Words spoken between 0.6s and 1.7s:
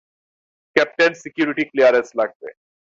captain, security